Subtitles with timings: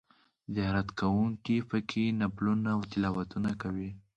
[0.55, 3.89] زیارت کوونکي په کې نفلونه او تلاوتونه کوي.